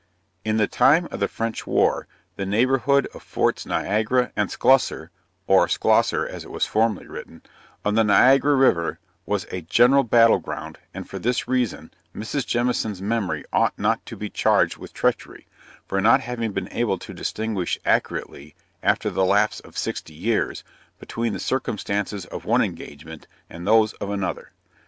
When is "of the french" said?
1.11-1.67